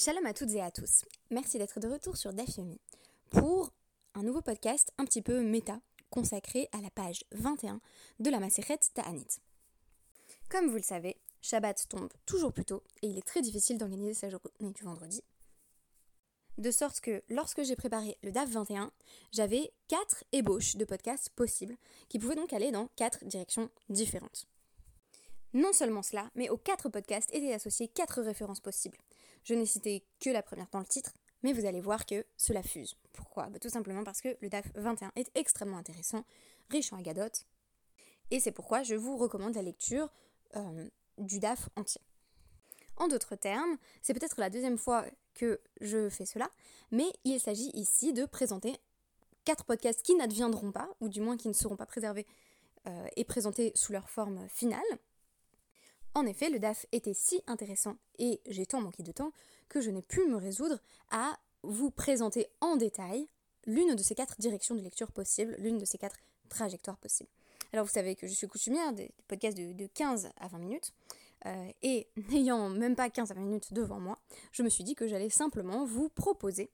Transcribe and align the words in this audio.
Shalom 0.00 0.26
à 0.26 0.32
toutes 0.32 0.52
et 0.52 0.62
à 0.62 0.70
tous. 0.70 1.04
Merci 1.28 1.58
d'être 1.58 1.80
de 1.80 1.88
retour 1.88 2.16
sur 2.16 2.32
Dafyomi 2.32 2.78
pour 3.30 3.72
un 4.14 4.22
nouveau 4.22 4.40
podcast 4.40 4.92
un 4.96 5.04
petit 5.04 5.22
peu 5.22 5.42
méta 5.42 5.80
consacré 6.08 6.68
à 6.70 6.80
la 6.80 6.88
page 6.90 7.24
21 7.32 7.80
de 8.20 8.30
la 8.30 8.38
Maseret 8.38 8.78
Ta'anit. 8.94 9.40
Comme 10.50 10.68
vous 10.68 10.76
le 10.76 10.82
savez, 10.82 11.16
Shabbat 11.42 11.88
tombe 11.88 12.12
toujours 12.26 12.52
plus 12.52 12.64
tôt 12.64 12.84
et 13.02 13.08
il 13.08 13.18
est 13.18 13.26
très 13.26 13.40
difficile 13.40 13.76
d'organiser 13.76 14.14
sa 14.14 14.30
journée 14.30 14.70
du 14.72 14.84
vendredi. 14.84 15.20
De 16.58 16.70
sorte 16.70 17.00
que 17.00 17.24
lorsque 17.28 17.64
j'ai 17.64 17.74
préparé 17.74 18.16
le 18.22 18.30
DAF 18.30 18.50
21, 18.50 18.92
j'avais 19.32 19.72
quatre 19.88 20.22
ébauches 20.30 20.76
de 20.76 20.84
podcasts 20.84 21.30
possibles 21.30 21.76
qui 22.08 22.20
pouvaient 22.20 22.36
donc 22.36 22.52
aller 22.52 22.70
dans 22.70 22.86
quatre 22.94 23.24
directions 23.24 23.68
différentes. 23.88 24.46
Non 25.54 25.72
seulement 25.72 26.02
cela, 26.02 26.30
mais 26.34 26.50
aux 26.50 26.58
quatre 26.58 26.88
podcasts 26.88 27.32
étaient 27.34 27.54
associées 27.54 27.88
quatre 27.88 28.20
références 28.20 28.60
possibles. 28.60 28.98
Je 29.44 29.54
n'ai 29.54 29.66
cité 29.66 30.04
que 30.20 30.30
la 30.30 30.42
première 30.42 30.68
dans 30.70 30.78
le 30.78 30.84
titre, 30.84 31.12
mais 31.42 31.52
vous 31.52 31.64
allez 31.64 31.80
voir 31.80 32.04
que 32.04 32.26
cela 32.36 32.62
fuse. 32.62 32.96
Pourquoi? 33.12 33.46
Bah, 33.46 33.58
Tout 33.58 33.70
simplement 33.70 34.04
parce 34.04 34.20
que 34.20 34.36
le 34.40 34.48
DAF 34.48 34.66
21 34.74 35.12
est 35.16 35.30
extrêmement 35.34 35.78
intéressant, 35.78 36.24
riche 36.70 36.92
en 36.92 36.98
agadotes, 36.98 37.46
et 38.30 38.40
c'est 38.40 38.52
pourquoi 38.52 38.82
je 38.82 38.94
vous 38.94 39.16
recommande 39.16 39.54
la 39.54 39.62
lecture 39.62 40.10
euh, 40.56 40.88
du 41.16 41.40
DAF 41.40 41.68
entier. 41.76 42.02
En 42.96 43.08
d'autres 43.08 43.36
termes, 43.36 43.78
c'est 44.02 44.12
peut-être 44.12 44.40
la 44.40 44.50
deuxième 44.50 44.76
fois 44.76 45.04
que 45.34 45.60
je 45.80 46.08
fais 46.08 46.26
cela, 46.26 46.50
mais 46.90 47.06
il 47.24 47.40
s'agit 47.40 47.70
ici 47.74 48.12
de 48.12 48.26
présenter 48.26 48.76
quatre 49.44 49.64
podcasts 49.64 50.02
qui 50.02 50.14
n'adviendront 50.16 50.72
pas, 50.72 50.88
ou 51.00 51.08
du 51.08 51.20
moins 51.20 51.36
qui 51.36 51.48
ne 51.48 51.52
seront 51.52 51.76
pas 51.76 51.86
préservés 51.86 52.26
euh, 52.86 53.06
et 53.16 53.24
présentés 53.24 53.72
sous 53.74 53.92
leur 53.92 54.10
forme 54.10 54.46
finale, 54.48 54.82
en 56.14 56.26
effet, 56.26 56.50
le 56.50 56.58
DAF 56.58 56.86
était 56.92 57.14
si 57.14 57.42
intéressant 57.46 57.96
et 58.18 58.40
j'ai 58.46 58.66
tant 58.66 58.80
manqué 58.80 59.02
de 59.02 59.12
temps 59.12 59.32
que 59.68 59.80
je 59.80 59.90
n'ai 59.90 60.02
pu 60.02 60.26
me 60.26 60.36
résoudre 60.36 60.78
à 61.10 61.38
vous 61.62 61.90
présenter 61.90 62.46
en 62.60 62.76
détail 62.76 63.28
l'une 63.66 63.94
de 63.94 64.02
ces 64.02 64.14
quatre 64.14 64.36
directions 64.38 64.74
de 64.74 64.80
lecture 64.80 65.12
possibles, 65.12 65.54
l'une 65.58 65.78
de 65.78 65.84
ces 65.84 65.98
quatre 65.98 66.16
trajectoires 66.48 66.96
possibles. 66.96 67.30
Alors 67.72 67.84
vous 67.84 67.92
savez 67.92 68.16
que 68.16 68.26
je 68.26 68.32
suis 68.32 68.48
coutumière 68.48 68.92
des 68.92 69.10
podcasts 69.26 69.58
de, 69.58 69.86
15 69.86 70.30
à 70.40 70.48
20 70.48 70.58
minutes, 70.58 70.92
euh, 71.46 71.70
et 71.82 72.08
n'ayant 72.30 72.70
même 72.70 72.96
pas 72.96 73.10
15 73.10 73.30
à 73.30 73.34
20 73.34 73.40
minutes 73.40 73.72
devant 73.72 74.00
moi, 74.00 74.18
je 74.52 74.62
me 74.62 74.68
suis 74.68 74.84
dit 74.84 74.94
que 74.94 75.06
j'allais 75.06 75.30
simplement 75.30 75.84
vous 75.84 76.08
proposer 76.08 76.70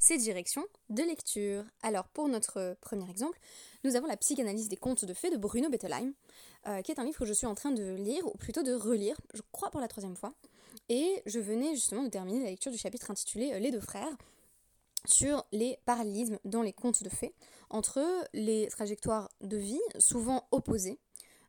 ces 0.00 0.16
directions 0.16 0.64
de 0.88 1.02
lecture. 1.02 1.64
Alors 1.82 2.08
pour 2.08 2.26
notre 2.28 2.76
premier 2.80 3.08
exemple, 3.08 3.38
nous 3.84 3.94
avons 3.94 4.08
la 4.08 4.16
psychanalyse 4.16 4.68
des 4.68 4.76
contes 4.76 5.04
de 5.04 5.14
fées 5.14 5.30
de 5.30 5.36
Bruno 5.36 5.68
Bettelheim, 5.68 6.14
euh, 6.66 6.82
qui 6.82 6.90
est 6.90 6.98
un 6.98 7.04
livre 7.04 7.18
que 7.18 7.26
je 7.26 7.34
suis 7.34 7.46
en 7.46 7.54
train 7.54 7.70
de 7.70 7.94
lire, 7.94 8.26
ou 8.26 8.36
plutôt 8.36 8.62
de 8.62 8.72
relire, 8.72 9.20
je 9.34 9.42
crois 9.52 9.70
pour 9.70 9.80
la 9.80 9.88
troisième 9.88 10.16
fois. 10.16 10.32
Et 10.88 11.22
je 11.26 11.38
venais 11.38 11.74
justement 11.74 12.02
de 12.02 12.08
terminer 12.08 12.42
la 12.42 12.50
lecture 12.50 12.72
du 12.72 12.78
chapitre 12.78 13.10
intitulé 13.10 13.52
euh, 13.52 13.58
Les 13.58 13.70
deux 13.70 13.80
frères, 13.80 14.16
sur 15.04 15.46
les 15.52 15.78
parallélismes 15.84 16.38
dans 16.44 16.62
les 16.62 16.72
contes 16.72 17.02
de 17.02 17.10
fées, 17.10 17.34
entre 17.68 18.02
les 18.32 18.68
trajectoires 18.68 19.30
de 19.42 19.56
vie, 19.56 19.80
souvent 19.98 20.48
opposées, 20.50 20.98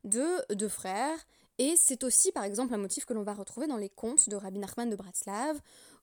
de 0.04 0.54
deux 0.54 0.70
frères, 0.70 1.18
et 1.58 1.76
c'est 1.78 2.04
aussi 2.04 2.32
par 2.32 2.44
exemple 2.44 2.74
un 2.74 2.78
motif 2.78 3.06
que 3.06 3.14
l'on 3.14 3.22
va 3.22 3.34
retrouver 3.34 3.68
dans 3.68 3.78
les 3.78 3.90
contes 3.90 4.30
de 4.30 4.36
Rabbi 4.36 4.58
Nachman 4.58 4.90
de 4.90 4.96
Bratslav, 4.96 5.60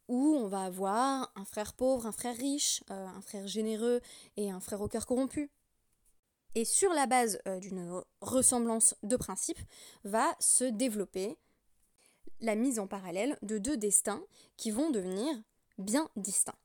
où 0.08 0.34
on 0.36 0.48
va 0.48 0.64
avoir 0.64 1.30
un 1.36 1.44
frère 1.44 1.74
pauvre, 1.74 2.06
un 2.06 2.12
frère 2.12 2.36
riche, 2.36 2.82
euh, 2.90 3.06
un 3.06 3.20
frère 3.20 3.46
généreux 3.46 4.00
et 4.36 4.50
un 4.50 4.60
frère 4.60 4.80
au 4.80 4.88
cœur 4.88 5.06
corrompu. 5.06 5.50
Et 6.54 6.64
sur 6.64 6.92
la 6.94 7.06
base 7.06 7.38
euh, 7.46 7.60
d'une 7.60 8.02
ressemblance 8.22 8.94
de 9.02 9.16
principe, 9.16 9.58
va 10.04 10.34
se 10.40 10.64
développer 10.64 11.36
la 12.40 12.54
mise 12.54 12.78
en 12.78 12.86
parallèle 12.86 13.38
de 13.42 13.58
deux 13.58 13.76
destins 13.76 14.22
qui 14.56 14.70
vont 14.70 14.90
devenir 14.90 15.34
bien 15.76 16.08
distincts. 16.16 16.58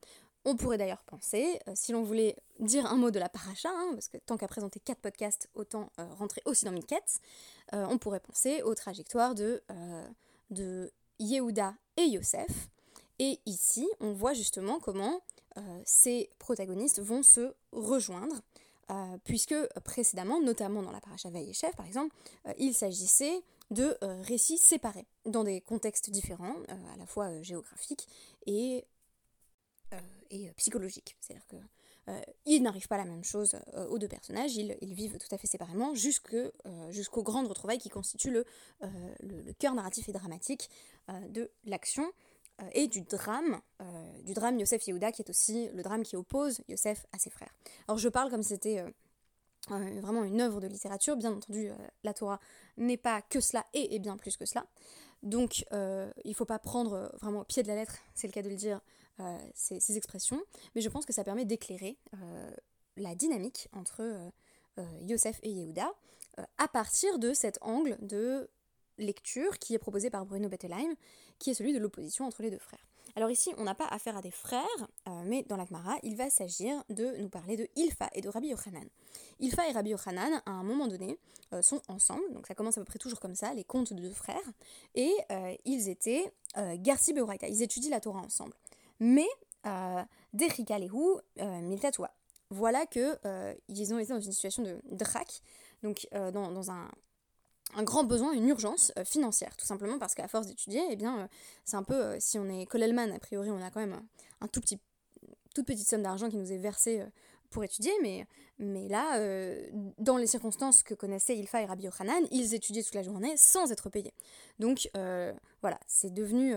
On 0.46 0.56
pourrait 0.56 0.78
d'ailleurs 0.78 1.04
penser, 1.04 1.60
euh, 1.68 1.74
si 1.76 1.92
l'on 1.92 2.04
voulait 2.04 2.38
dire 2.60 2.86
un 2.86 2.96
mot 2.96 3.12
de 3.12 3.20
la 3.20 3.30
paracha, 3.30 3.70
hein, 3.70 3.92
parce 3.94 4.08
que 4.08 4.18
tant 4.18 4.38
qu'à 4.38 4.48
présenter 4.48 4.80
quatre 4.80 5.02
podcasts, 5.02 5.50
autant 5.54 5.90
rentrer 5.98 6.42
aussi 6.46 6.64
dans 6.66 6.72
Miketz, 6.72 7.20
on 7.72 7.98
pourrait 7.98 8.20
penser 8.20 8.62
aux 8.62 8.76
trajectoires 8.76 9.36
de, 9.36 9.64
de 10.50 10.92
Yehuda 11.20 11.76
et 11.98 12.04
Yosef, 12.04 12.70
et 13.20 13.40
ici, 13.46 13.88
on 14.00 14.14
voit 14.14 14.34
justement 14.34 14.80
comment 14.80 15.22
euh, 15.58 15.82
ces 15.86 16.30
protagonistes 16.40 17.02
vont 17.02 17.22
se 17.22 17.54
rejoindre, 17.72 18.42
euh, 18.92 19.18
puisque 19.24 19.56
précédemment, 19.84 20.42
notamment 20.42 20.82
dans 20.82 20.92
la 20.92 21.00
paracha 21.00 21.30
Chef 21.54 21.76
par 21.76 21.86
exemple, 21.86 22.16
euh, 22.48 22.54
il 22.58 22.74
s'agissait 22.74 23.42
de 23.72 23.98
récits 24.24 24.58
séparés, 24.58 25.08
dans 25.26 25.44
des 25.44 25.62
contextes 25.62 26.12
différents, 26.12 26.56
à 26.68 26.98
la 26.98 27.08
fois 27.08 27.42
géographiques 27.42 28.08
et, 28.46 28.86
psychologiques. 30.58 31.16
C'est-à-dire 31.22 31.48
que 31.48 31.56
ils 32.46 32.62
n'arrivent 32.62 32.88
pas 32.88 32.96
à 32.96 33.00
la 33.00 33.06
même 33.06 33.24
chose 33.24 33.56
aux 33.90 33.98
deux 33.98 34.10
personnages, 34.10 34.56
ils, 34.56 34.94
vivent 34.94 35.18
tout 35.18 35.34
à 35.34 35.40
fait 35.40 35.48
séparément 35.48 35.96
jusqu'aux 35.96 37.24
grandes 37.24 37.48
retrouvailles 37.48 37.80
qui 37.80 37.90
constituent 37.90 38.32
le, 38.32 38.46
le, 38.82 39.42
le 39.42 39.54
cœur 39.54 39.74
narratif 39.74 40.08
et 40.10 40.12
dramatique 40.12 40.70
de 41.30 41.50
l'action. 41.66 42.12
Euh, 42.62 42.70
et 42.74 42.88
du 42.88 43.02
drame, 43.02 43.60
euh, 43.82 44.22
du 44.22 44.34
drame 44.34 44.60
Yosef 44.60 44.86
Yehuda, 44.88 45.12
qui 45.12 45.22
est 45.22 45.30
aussi 45.30 45.70
le 45.74 45.82
drame 45.82 46.04
qui 46.04 46.16
oppose 46.16 46.62
Yosef 46.68 47.06
à 47.12 47.18
ses 47.18 47.30
frères. 47.30 47.54
Alors 47.88 47.98
je 47.98 48.10
parle 48.10 48.30
comme 48.30 48.44
si 48.44 48.50
c'était 48.50 48.80
euh, 48.80 50.00
vraiment 50.02 50.24
une 50.24 50.40
œuvre 50.42 50.62
de 50.62 50.68
littérature, 50.68 51.16
bien 51.16 51.32
entendu 51.34 51.72
la 52.04 52.14
Torah 52.14 52.40
n'est 52.78 52.98
pas 52.98 53.22
que 53.22 53.40
cela 53.40 53.66
et 53.74 53.96
est 53.96 54.00
bien 54.00 54.18
plus 54.18 54.38
que 54.38 54.46
cela. 54.46 54.66
Donc 55.24 55.66
il 55.72 56.30
ne 56.30 56.34
faut 56.34 56.46
pas 56.46 56.60
prendre 56.60 57.12
vraiment 57.22 57.42
au 57.42 57.46
pied 57.46 57.64
de 57.64 57.70
la 57.70 57.76
lettre, 57.76 57.96
c'est 58.14 58.28
le 58.28 58.34
cas 58.34 58.42
de 58.42 58.50
le 58.50 58.58
dire, 58.58 58.82
ces, 59.56 59.80
ces, 59.80 59.96
expressions, 59.96 60.42
mais 60.76 60.82
je 60.82 60.90
pense 60.90 61.06
que 61.06 61.14
ça 61.14 61.24
permet 61.24 61.46
d'éclairer 61.46 61.98
la 62.98 63.16
dynamique 63.16 63.70
entre 63.72 64.04
Yosef 65.00 65.40
et 65.44 65.50
Yehuda 65.50 65.94
à 66.58 66.68
partir 66.68 67.18
de 67.18 67.34
cet 67.34 67.58
angle 67.62 67.98
de 68.02 68.50
lecture 68.98 69.60
qui 69.60 69.74
est 69.74 69.80
proposé 69.80 70.10
par 70.10 70.26
Bruno 70.26 70.50
Bettelheim, 70.50 70.96
qui 71.40 71.50
est 71.50 71.54
celui 71.54 71.74
de 71.74 71.80
l'opposition 71.80 72.26
entre 72.26 72.42
les 72.42 72.52
deux 72.52 72.60
frères. 72.60 72.86
Alors 73.16 73.30
ici, 73.30 73.52
on 73.58 73.64
n'a 73.64 73.76
pas 73.76 73.86
affaire 73.88 74.18
à 74.18 74.22
des 74.22 74.32
frères, 74.32 74.88
euh, 75.08 75.22
mais 75.26 75.44
dans 75.44 75.56
la 75.56 75.66
Gemara, 75.66 75.98
il 76.02 76.16
va 76.16 76.30
s'agir 76.30 76.84
de 76.90 77.16
nous 77.18 77.30
parler 77.30 77.56
de 77.56 77.68
Ilfa 77.76 78.10
et 78.14 78.22
de 78.22 78.30
Rabbi 78.30 78.48
Yochanan. 78.48 78.88
Ilfa 79.40 79.70
et 79.70 79.72
Rabbi 79.72 79.92
Yochanan, 79.92 80.42
à 80.46 80.52
un 80.52 80.64
moment 80.64 80.88
donné, 80.88 81.20
euh, 81.54 81.62
sont 81.62 81.82
ensemble, 81.90 82.24
donc 82.34 82.48
ça 82.48 82.56
commence 82.56 82.78
à 82.78 82.82
peu 82.82 82.86
près 82.86 82.98
toujours 82.98 83.20
comme 83.20 83.36
ça, 83.36 83.54
les 83.54 83.64
contes 83.64 83.94
de 83.94 84.02
deux 84.02 84.14
frères, 84.14 84.52
et 84.96 85.14
euh, 85.32 85.56
ils 85.66 85.90
étaient 85.90 86.34
Garci 86.56 87.14
Beoraita, 87.14 87.48
ils 87.48 87.64
étudient 87.64 87.90
la 87.90 88.00
Torah 88.00 88.22
ensemble. 88.22 88.54
Mais, 89.00 89.28
Derika 90.34 90.78
Lehu, 90.78 91.18
Miltatua, 91.38 92.12
voilà 92.52 92.86
que 92.86 93.18
ils 93.68 93.92
ont 93.92 93.98
été 93.98 94.14
dans 94.14 94.20
une 94.20 94.32
situation 94.32 94.62
de 94.62 94.80
drac, 94.92 95.42
donc 95.82 96.08
dans 96.12 96.70
un 96.70 96.92
un 97.76 97.84
grand 97.84 98.04
besoin, 98.04 98.32
une 98.34 98.48
urgence 98.48 98.92
euh, 98.98 99.06
financière, 99.06 99.56
tout 99.58 99.66
simplement 99.66 99.98
parce 100.00 100.16
qu'à 100.16 100.28
force 100.28 100.48
d'étudier, 100.48 100.82
eh 100.90 100.96
bien, 100.96 101.20
euh, 101.20 101.28
c'est 101.66 101.78
un 101.78 101.84
peu, 101.84 101.96
euh, 101.96 102.18
si 102.20 102.38
on 102.40 102.48
est 102.50 102.66
Kolelman, 102.66 103.12
a 103.12 103.20
priori, 103.20 103.50
on 103.50 103.62
a 103.62 103.70
quand 103.70 103.80
même 103.80 104.02
un, 104.42 104.48
tout 104.48 104.62
petit, 104.62 104.80
toute 105.56 105.66
petite 105.66 105.88
somme 105.88 106.04
d'argent 106.04 106.30
qui 106.30 106.38
nous 106.38 106.52
est 106.52 106.58
versée 106.58 107.04
pour 107.50 107.64
étudier, 107.64 107.92
mais, 108.02 108.26
mais 108.58 108.88
là, 108.88 109.20
dans 110.00 110.18
les 110.18 110.26
circonstances 110.26 110.82
que 110.82 110.96
connaissaient 110.96 111.38
Ilfa 111.38 111.62
et 111.62 111.66
Rabbi 111.66 111.84
Yochanan, 111.84 112.26
ils 112.32 112.56
étudiaient 112.56 112.82
toute 112.82 112.96
la 112.96 113.04
journée 113.04 113.36
sans 113.38 113.72
être 113.72 113.90
payés. 113.90 114.14
Donc 114.58 114.90
voilà, 115.62 115.80
c'est 115.86 116.12
devenu 116.12 116.56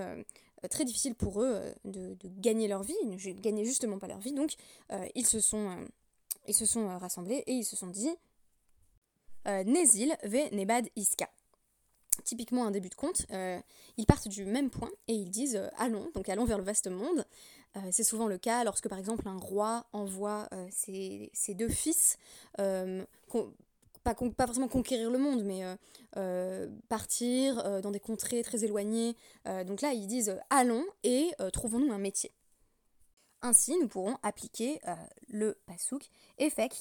très 0.70 0.86
difficile 0.86 1.14
pour 1.14 1.42
eux 1.42 1.60
de, 1.84 2.16
gagner 2.38 2.66
leur 2.66 2.82
vie, 2.82 2.96
ils 3.02 3.10
ne 3.10 3.64
justement 3.64 3.98
pas 3.98 4.06
leur 4.06 4.20
vie, 4.20 4.32
donc 4.32 4.54
ils 5.14 5.26
se 5.26 5.38
sont, 5.38 5.76
ils 6.48 6.54
se 6.54 6.64
sont 6.64 6.98
rassemblés 6.98 7.44
et 7.46 7.52
ils 7.52 7.64
se 7.64 7.76
sont 7.76 7.88
dit, 7.88 8.16
euh, 9.46 9.64
Nezil 9.64 10.16
ve 10.24 10.52
Nebad 10.52 10.88
Iska. 10.96 11.28
Typiquement 12.24 12.66
un 12.66 12.70
début 12.70 12.88
de 12.88 12.94
conte, 12.94 13.26
euh, 13.30 13.60
ils 13.96 14.06
partent 14.06 14.28
du 14.28 14.44
même 14.44 14.70
point 14.70 14.90
et 15.06 15.12
ils 15.12 15.30
disent 15.30 15.56
euh, 15.56 15.68
allons, 15.78 16.10
donc 16.14 16.28
allons 16.28 16.44
vers 16.44 16.58
le 16.58 16.64
vaste 16.64 16.88
monde. 16.88 17.24
c'est 17.90 18.04
souvent 18.04 18.26
le 18.26 18.38
cas 18.38 18.64
lorsque 18.64 18.88
par 18.88 18.98
exemple 18.98 19.28
un 19.28 19.36
roi 19.36 19.84
envoie 19.92 20.48
ses, 20.70 21.30
deux 21.50 21.68
fils, 21.68 22.16
pas, 22.56 24.14
pas, 24.14 24.46
forcément 24.46 24.68
conquérir 24.68 25.10
le 25.10 25.18
monde, 25.18 25.44
mais 25.44 25.62
partir 26.88 27.82
dans 27.82 27.90
des 27.90 28.00
contrées 28.00 28.42
très 28.42 28.64
éloignées. 28.64 29.14
donc 29.66 29.82
là, 29.82 29.92
ils 29.92 30.06
disent 30.06 30.40
allons 30.48 30.86
et 31.02 31.32
trouvons-nous 31.52 31.92
un 31.92 31.98
métier. 31.98 32.32
Ainsi, 33.42 33.76
nous 33.78 33.88
pourrons 33.88 34.16
appliquer 34.22 34.80
le 35.28 35.58
pasouk 35.66 36.08
Efek, 36.38 36.72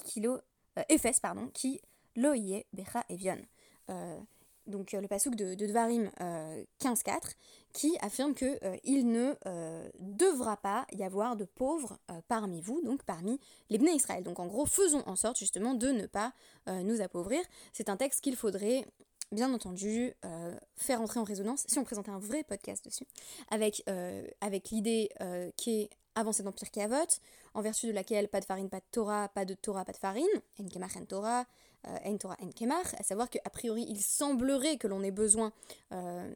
pardon, 1.20 1.50
qui 1.52 1.82
Loïe, 2.16 2.64
Becha 2.72 3.04
et 3.08 3.16
Vion. 3.16 3.38
Euh, 3.90 4.18
donc 4.66 4.94
euh, 4.94 5.00
le 5.00 5.06
pasouk 5.06 5.36
de, 5.36 5.54
de 5.54 5.66
Dvarim 5.66 6.10
15.4 6.80 7.10
euh, 7.10 7.18
qui 7.72 7.96
affirme 8.00 8.34
que 8.34 8.58
il 8.84 9.06
ne 9.06 9.34
devra 9.98 10.56
pas 10.56 10.86
y 10.92 11.04
avoir 11.04 11.36
de 11.36 11.44
pauvres 11.44 11.98
parmi 12.26 12.62
vous, 12.62 12.80
donc 12.82 13.02
parmi 13.02 13.38
les 13.68 13.78
Bnei 13.78 13.94
Israël. 13.94 14.24
Donc 14.24 14.40
en 14.40 14.46
gros, 14.46 14.64
faisons 14.64 15.02
en 15.06 15.14
sorte 15.14 15.38
justement 15.38 15.74
de 15.74 15.88
ne 15.88 16.06
pas 16.06 16.32
nous 16.66 17.02
appauvrir. 17.02 17.42
C'est 17.74 17.90
un 17.90 17.98
texte 17.98 18.22
qu'il 18.22 18.34
faudrait 18.34 18.86
bien 19.30 19.52
entendu, 19.52 20.14
faire 20.76 21.02
entrer 21.02 21.20
en 21.20 21.24
résonance, 21.24 21.64
si 21.68 21.78
on 21.78 21.84
présentait 21.84 22.10
un 22.10 22.18
vrai 22.18 22.44
podcast 22.44 22.82
dessus, 22.82 23.06
avec, 23.50 23.84
avec 24.40 24.70
l'idée 24.70 25.10
qui 25.58 25.82
est 25.82 25.90
avancée 26.14 26.42
dans 26.42 26.52
Pirkei 26.52 26.80
Avot, 26.80 27.20
en 27.54 27.60
vertu 27.60 27.86
de 27.88 27.92
laquelle 27.92 28.28
pas 28.28 28.40
de 28.40 28.46
farine, 28.46 28.70
pas 28.70 28.80
de 28.80 28.86
Torah, 28.90 29.28
pas 29.28 29.44
de 29.44 29.54
Torah, 29.54 29.84
pas 29.84 29.92
de 29.92 29.98
farine, 29.98 30.24
en 30.58 30.66
kemach, 30.66 30.96
en 30.96 31.04
Torah, 31.04 31.44
en 32.04 32.16
Torah, 32.16 32.36
en 32.42 32.50
kemach, 32.50 32.94
à 32.98 33.02
savoir 33.02 33.30
qu'a 33.30 33.50
priori 33.50 33.84
il 33.88 34.00
semblerait 34.00 34.76
que 34.76 34.88
l'on 34.88 35.02
ait 35.02 35.10
besoin 35.10 35.52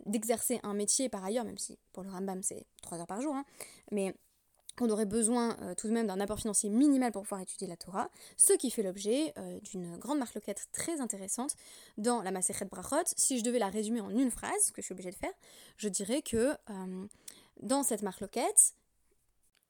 d'exercer 0.06 0.60
un 0.62 0.74
métier 0.74 1.08
par 1.08 1.24
ailleurs, 1.24 1.44
même 1.44 1.58
si 1.58 1.78
pour 1.92 2.02
le 2.02 2.10
Rambam 2.10 2.42
c'est 2.42 2.66
3 2.82 2.98
heures 2.98 3.06
par 3.06 3.20
jour, 3.20 3.34
hein, 3.34 3.44
mais 3.90 4.14
on 4.80 4.88
aurait 4.90 5.06
besoin 5.06 5.56
euh, 5.62 5.74
tout 5.74 5.88
de 5.88 5.92
même 5.92 6.06
d'un 6.06 6.20
apport 6.20 6.38
financier 6.38 6.70
minimal 6.70 7.12
pour 7.12 7.22
pouvoir 7.22 7.40
étudier 7.40 7.66
la 7.66 7.76
Torah, 7.76 8.10
ce 8.36 8.52
qui 8.54 8.70
fait 8.70 8.82
l'objet 8.82 9.32
euh, 9.38 9.60
d'une 9.60 9.96
grande 9.98 10.18
marloquette 10.18 10.68
très 10.72 11.00
intéressante 11.00 11.54
dans 11.98 12.22
la 12.22 12.30
Masechet 12.30 12.64
Brachot. 12.64 13.12
Si 13.16 13.38
je 13.38 13.44
devais 13.44 13.58
la 13.58 13.68
résumer 13.68 14.00
en 14.00 14.10
une 14.10 14.30
phrase, 14.30 14.52
ce 14.64 14.72
que 14.72 14.80
je 14.80 14.86
suis 14.86 14.92
obligée 14.92 15.10
de 15.10 15.16
faire, 15.16 15.32
je 15.76 15.88
dirais 15.88 16.22
que 16.22 16.54
euh, 16.70 17.06
dans 17.60 17.82
cette 17.82 18.02
marloquette, 18.02 18.74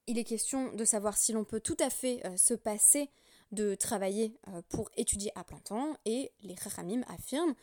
il 0.06 0.18
est 0.18 0.24
question 0.24 0.72
de 0.72 0.84
savoir 0.84 1.16
si 1.16 1.32
l'on 1.32 1.44
peut 1.44 1.60
tout 1.60 1.76
à 1.78 1.90
fait 1.90 2.22
se 2.36 2.54
passer 2.54 3.10
de 3.52 3.74
travailler 3.74 4.36
pour 4.68 4.90
étudier 4.96 5.32
à 5.34 5.44
plein 5.44 5.58
temps, 5.58 5.96
et 6.04 6.30
les 6.42 6.56
Chachamim 6.56 7.02
affirment 7.08 7.54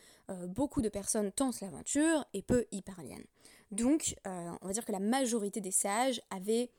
beaucoup 0.48 0.82
de 0.82 0.88
personnes 0.88 1.32
tentent 1.32 1.60
l'aventure 1.60 2.24
et 2.34 2.42
peu 2.42 2.66
y 2.72 2.82
parviennent. 2.82 3.24
Donc, 3.70 4.16
on 4.26 4.66
va 4.66 4.72
dire 4.72 4.84
que 4.84 4.92
la 4.92 5.00
majorité 5.00 5.60
des 5.60 5.70
sages 5.70 6.20
avaient 6.30 6.70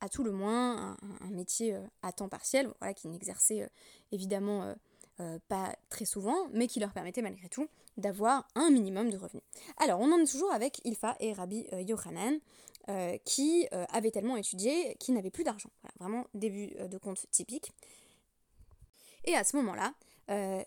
à 0.00 0.08
tout 0.08 0.22
le 0.22 0.32
moins 0.32 0.96
un, 1.20 1.30
métier 1.30 1.74
euh, 1.74 1.80
à 2.02 2.12
temps 2.12 2.28
partiel, 2.28 2.70
voilà, 2.80 2.94
qui 2.94 3.08
n'exerçait 3.08 3.62
euh, 3.62 3.68
évidemment 4.12 4.74
euh, 5.20 5.38
pas 5.48 5.74
très 5.88 6.04
souvent, 6.04 6.36
mais 6.52 6.66
qui 6.66 6.80
leur 6.80 6.92
permettait 6.92 7.22
malgré 7.22 7.48
tout 7.48 7.66
d'avoir 7.96 8.46
un 8.54 8.70
minimum 8.70 9.10
de 9.10 9.16
revenus. 9.16 9.42
Alors, 9.78 10.00
on 10.00 10.12
en 10.12 10.18
est 10.18 10.30
toujours 10.30 10.52
avec 10.52 10.80
Ilfa 10.84 11.16
et 11.18 11.32
Rabbi 11.32 11.66
Yochanan, 11.72 12.38
qui 13.24 13.66
avaient 13.70 14.12
tellement 14.12 14.36
étudié 14.36 14.96
qu'ils 14.98 15.14
n'avaient 15.14 15.32
plus 15.32 15.44
d'argent. 15.44 15.68
vraiment, 15.98 16.24
début 16.32 16.68
de 16.68 16.96
compte 16.96 17.26
typique. 17.32 17.72
Et 19.28 19.36
à 19.36 19.44
ce 19.44 19.56
moment-là, 19.56 19.92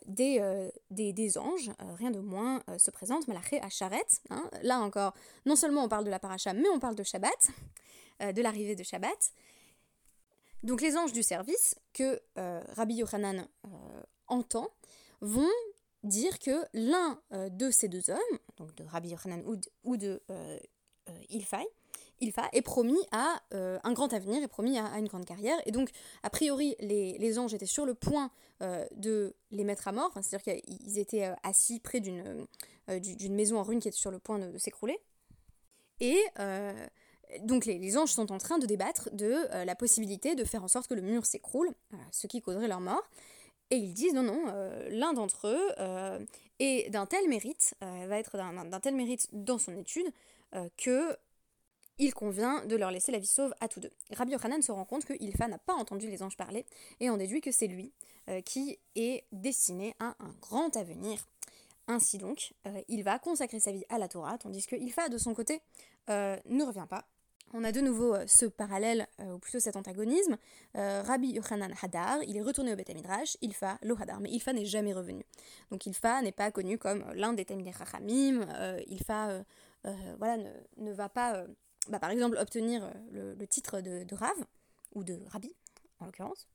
des, 0.06 0.70
des, 0.90 1.38
anges, 1.38 1.70
rien 1.98 2.10
de 2.10 2.20
moins, 2.20 2.62
se 2.78 2.90
présentent, 2.90 3.28
Malaché 3.28 3.60
à. 3.60 3.68
Hein. 4.30 4.50
Là 4.62 4.80
encore, 4.80 5.14
non 5.46 5.56
seulement 5.56 5.84
on 5.84 5.88
parle 5.88 6.04
de 6.04 6.10
la 6.10 6.18
paracha, 6.18 6.52
mais 6.52 6.68
on 6.68 6.78
parle 6.80 6.94
de 6.94 7.02
Shabbat. 7.02 7.50
Euh, 8.22 8.32
de 8.32 8.42
l'arrivée 8.42 8.76
de 8.76 8.82
Shabbat. 8.82 9.32
Donc 10.62 10.80
les 10.80 10.96
anges 10.96 11.12
du 11.12 11.22
service 11.22 11.76
que 11.92 12.20
euh, 12.38 12.62
Rabbi 12.76 12.94
Yochanan 12.94 13.48
euh, 13.64 13.68
entend 14.28 14.68
vont 15.20 15.50
dire 16.04 16.38
que 16.38 16.64
l'un 16.72 17.20
de 17.30 17.70
ces 17.70 17.88
deux 17.88 18.10
hommes, 18.10 18.38
donc 18.56 18.74
de 18.74 18.84
Rabbi 18.84 19.10
Yochanan 19.10 19.42
ou 19.84 19.96
de, 19.96 20.20
Ilfai, 21.30 21.64
Ilfa, 22.22 22.48
est 22.52 22.62
promis 22.62 23.00
à 23.10 23.42
un 23.52 23.92
grand 23.92 24.12
avenir, 24.12 24.42
est 24.42 24.48
promis 24.48 24.78
à, 24.78 24.98
une 24.98 25.08
grande 25.08 25.24
carrière. 25.24 25.56
Et 25.66 25.72
donc, 25.72 25.90
a 26.22 26.30
priori, 26.30 26.76
les, 26.80 27.38
anges 27.38 27.52
étaient 27.52 27.66
sur 27.66 27.84
le 27.84 27.94
point 27.94 28.30
de 28.60 29.34
les 29.50 29.64
mettre 29.64 29.88
à 29.88 29.92
mort, 29.92 30.12
c'est-à-dire 30.22 30.62
qu'ils 30.62 30.98
étaient 30.98 31.30
assis 31.42 31.80
près 31.80 32.00
d'une 32.00 32.46
maison 33.34 33.58
en 33.58 33.64
ruine 33.64 33.80
qui 33.80 33.88
était 33.88 33.96
sur 33.96 34.10
le 34.10 34.18
point 34.18 34.38
de, 34.38 34.56
s'écrouler. 34.58 34.98
Et 36.00 36.20
donc 37.40 37.66
les, 37.66 37.96
anges 37.96 38.12
sont 38.12 38.32
en 38.32 38.38
train 38.38 38.58
de 38.58 38.66
débattre 38.66 39.08
de 39.12 39.32
euh, 39.52 39.64
la 39.64 39.74
possibilité 39.74 40.34
de 40.34 40.44
faire 40.44 40.62
en 40.62 40.68
sorte 40.68 40.88
que 40.88 40.94
le 40.94 41.02
mur 41.02 41.24
s'écroule, 41.24 41.72
euh, 41.92 41.96
ce 42.10 42.26
qui 42.26 42.42
causerait 42.42 42.68
leur 42.68 42.80
mort. 42.80 43.02
Et 43.70 43.76
ils 43.76 43.94
disent 43.94 44.14
non, 44.14 44.22
non, 44.22 44.44
euh, 44.48 44.88
l'un 44.90 45.14
d'entre 45.14 45.48
eux 45.48 46.26
est 46.58 46.90
d'un 46.90 47.06
tel 47.06 47.26
mérite, 47.28 47.74
va 47.80 48.18
être 48.18 48.36
d'un 48.36 48.80
tel 48.80 48.94
mérite 48.94 49.28
dans 49.32 49.58
son 49.58 49.74
étude, 49.76 50.06
que 50.76 51.16
il 51.98 52.14
convient 52.14 52.64
de 52.66 52.76
leur 52.76 52.90
laisser 52.90 53.12
la 53.12 53.18
vie 53.18 53.26
sauve 53.26 53.54
à 53.60 53.68
tous 53.68 53.80
deux. 53.80 53.90
Rabbi 54.12 54.32
Yochanan 54.32 54.62
se 54.62 54.72
rend 54.72 54.84
compte 54.84 55.04
que 55.04 55.14
Ilfa 55.20 55.48
n'a 55.48 55.58
pas 55.58 55.74
entendu 55.74 56.08
les 56.08 56.22
anges 56.22 56.36
parler 56.36 56.66
et 57.00 57.10
en 57.10 57.16
déduit 57.16 57.40
que 57.40 57.52
c'est 57.52 57.66
lui 57.66 57.92
qui 58.44 58.78
est 58.94 59.24
destiné 59.32 59.94
à 59.98 60.14
un 60.20 60.32
grand 60.40 60.76
avenir. 60.76 61.26
Ainsi 61.88 62.18
donc, 62.18 62.54
il 62.88 63.02
va 63.02 63.18
consacrer 63.18 63.58
sa 63.58 63.72
vie 63.72 63.84
à 63.88 63.98
la 63.98 64.08
Torah, 64.08 64.38
tandis 64.38 64.66
que 64.66 64.76
Ilfa, 64.76 65.08
de 65.08 65.18
son 65.18 65.34
côté, 65.34 65.60
ne 66.08 66.64
revient 66.64 66.86
pas 66.88 67.04
on 67.54 67.64
a 67.64 67.72
de 67.72 67.80
nouveau 67.80 68.14
euh, 68.14 68.24
ce 68.26 68.46
parallèle, 68.46 69.06
euh, 69.20 69.34
ou 69.34 69.38
plutôt 69.38 69.60
cet 69.60 69.76
antagonisme. 69.76 70.36
Euh, 70.76 71.02
Rabbi 71.02 71.32
Yochanan 71.32 71.72
Hadar, 71.82 72.22
il 72.26 72.36
est 72.36 72.42
retourné 72.42 72.72
au 72.72 72.76
Beth 72.76 72.94
Midrash, 72.94 73.36
Ilfa 73.42 73.78
lo 73.82 73.96
Hadar, 74.00 74.20
mais 74.20 74.30
Ilfa 74.30 74.52
n'est 74.52 74.64
jamais 74.64 74.92
revenu. 74.92 75.24
Donc 75.70 75.84
Ilfa 75.86 76.22
n'est 76.22 76.32
pas 76.32 76.50
connu 76.50 76.78
comme 76.78 77.04
l'un 77.14 77.32
des 77.32 77.44
Talmidei 77.44 77.72
Chachamim, 77.72 78.46
Ilfa 78.86 79.44
voilà, 80.18 80.38
ne, 80.76 80.92
va 80.92 81.08
pas, 81.08 81.44
bah, 81.88 81.98
par 81.98 82.10
exemple, 82.10 82.36
obtenir 82.38 82.90
le, 83.12 83.46
titre 83.46 83.80
de, 83.80 84.04
de 84.04 84.14
Rav, 84.14 84.36
ou 84.94 85.04
de 85.04 85.18
Rabbi, 85.30 85.54
en 86.00 86.06
l'occurrence. 86.06 86.46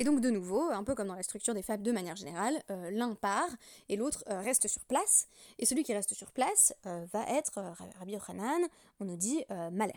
Et 0.00 0.04
donc 0.04 0.22
de 0.22 0.30
nouveau, 0.30 0.62
un 0.70 0.82
peu 0.82 0.94
comme 0.94 1.08
dans 1.08 1.14
la 1.14 1.22
structure 1.22 1.52
des 1.52 1.60
fables 1.60 1.82
de 1.82 1.92
manière 1.92 2.16
générale, 2.16 2.54
euh, 2.70 2.90
l'un 2.90 3.14
part 3.14 3.50
et 3.90 3.96
l'autre 3.96 4.24
euh, 4.30 4.40
reste 4.40 4.66
sur 4.66 4.82
place. 4.86 5.28
Et 5.58 5.66
celui 5.66 5.82
qui 5.82 5.92
reste 5.92 6.14
sur 6.14 6.32
place 6.32 6.74
euh, 6.86 7.04
va 7.12 7.22
être 7.28 7.60
Rabbi 7.98 8.12
Yochanan, 8.12 8.62
on 9.00 9.04
nous 9.04 9.16
dit 9.16 9.44
Malher. 9.72 9.92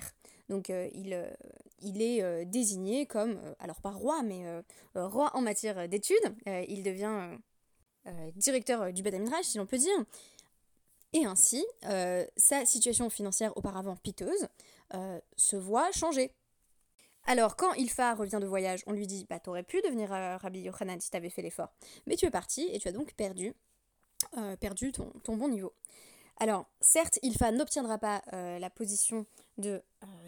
Donc 0.50 0.68
il, 0.70 1.18
il 1.82 2.02
est 2.02 2.46
désigné 2.46 3.06
comme, 3.06 3.40
alors 3.60 3.80
pas 3.80 3.92
roi, 3.92 4.22
mais 4.24 4.44
roi 4.94 5.32
en 5.36 5.42
matière 5.42 5.88
d'études. 5.88 6.36
il 6.68 6.84
devient 6.84 7.38
directeur 8.36 8.92
du 8.92 9.04
Beth 9.04 9.16
si 9.42 9.58
l'on 9.58 9.66
peut 9.66 9.78
dire. 9.78 10.06
Et 11.14 11.26
ainsi, 11.26 11.64
sa 12.36 12.66
situation 12.66 13.10
financière 13.10 13.56
auparavant 13.56 13.96
piteuse 13.96 14.48
se 15.38 15.56
voit 15.56 15.92
changer. 15.92 16.34
Alors, 17.26 17.56
quand 17.56 17.74
Ilfa 17.74 18.16
revient 18.16 18.40
de 18.42 18.46
voyage, 18.46 18.84
on 18.86 18.92
lui 18.92 19.08
dit 19.08 19.26
Bah, 19.30 19.40
t'aurais 19.40 19.64
pu 19.64 19.82
devenir 19.82 20.14
euh, 20.14 20.38
Rabbi 20.38 20.60
Yochanan 20.60 21.00
si 21.00 21.10
t'avais 21.10 21.30
fait 21.30 21.42
l'effort. 21.42 21.74
Mais 22.06 22.16
tu 22.16 22.26
es 22.26 22.32
parti 22.32 22.68
et 22.72 22.80
tu 22.80 22.88
as 22.88 22.92
donc 22.92 23.14
perdu, 23.14 23.54
euh, 24.38 24.58
perdu 24.58 24.92
ton, 24.92 25.38
bon 25.38 25.48
niveau. 25.48 25.74
Alors, 26.38 26.66
certes, 26.82 27.20
Ilfa 27.22 27.52
n'obtiendra 27.52 27.98
pas 27.98 28.22
euh, 28.34 28.60
la 28.60 28.70
position 28.70 29.26
de, 29.58 29.82